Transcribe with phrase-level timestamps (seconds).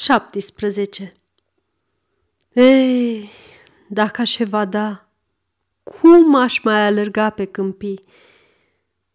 [0.00, 1.12] 17.
[2.52, 3.30] Ei,
[3.88, 5.08] dacă aș evada,
[5.82, 8.00] cum aș mai alerga pe câmpii?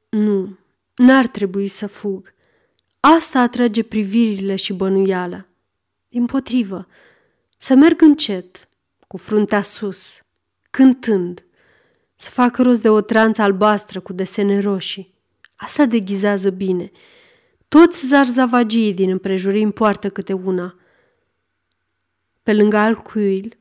[0.09, 0.57] Nu,
[0.95, 2.33] n-ar trebui să fug.
[2.99, 5.45] Asta atrage privirile și bănuiala.
[6.09, 6.87] Din potrivă,
[7.57, 8.67] să merg încet,
[9.07, 10.21] cu fruntea sus,
[10.69, 11.45] cântând,
[12.15, 15.13] să fac rost de o tranță albastră cu desene roșii.
[15.55, 16.91] Asta deghizează bine–
[17.73, 20.75] toți zarzavagii din împrejurim poartă câte una.
[22.43, 23.57] Pe lângă alcuil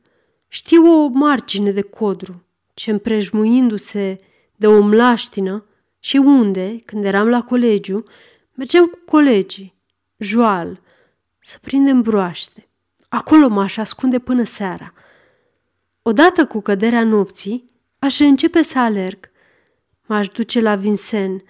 [0.47, 4.17] știu o margine de codru, ce împrejmuindu-se
[4.55, 5.65] de o mlaștină
[5.99, 8.03] și unde, când eram la colegiu,
[8.53, 9.73] mergeam cu colegii,
[10.17, 10.81] joal,
[11.39, 12.67] să prindem broaște.
[13.09, 14.93] Acolo m-aș ascunde până seara.
[16.01, 17.65] Odată cu căderea nopții,
[17.99, 19.31] aș începe să alerg.
[20.05, 21.43] M-aș duce la Vincent.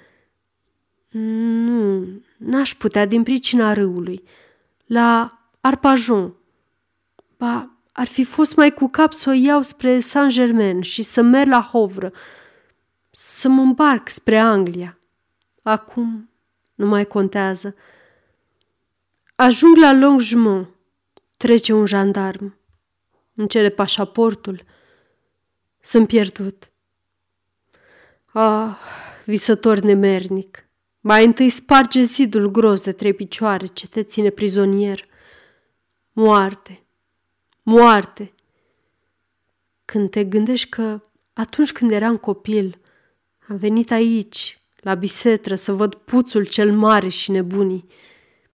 [1.13, 4.23] Nu, N-aș putea din pricina râului.
[4.85, 5.27] La
[5.61, 6.33] Arpajon.
[7.37, 11.49] Ba, ar fi fost mai cu cap să o iau spre Saint-Germain și să merg
[11.49, 12.11] la Hovră,
[13.11, 14.97] să mă îmbarc spre Anglia.
[15.61, 16.29] Acum
[16.75, 17.75] nu mai contează.
[19.35, 20.67] Ajung la Longjumeau.
[21.37, 22.57] Trece un jandarm.
[23.35, 24.63] Îmi cere pașaportul.
[25.79, 26.71] Sunt pierdut.
[28.25, 28.77] Ah,
[29.25, 30.67] visător nemernic.
[31.05, 35.05] Mai întâi sparge zidul gros de trei picioare ce te ține prizonier.
[36.11, 36.83] Moarte,
[37.63, 38.33] moarte.
[39.85, 41.01] Când te gândești că
[41.33, 42.79] atunci când eram copil,
[43.47, 47.85] am venit aici, la bisetră, să văd puțul cel mare și nebunii,